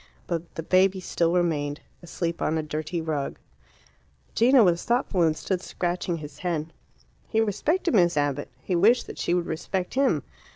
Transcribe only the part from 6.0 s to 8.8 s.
his head. He respected Miss Abbott. He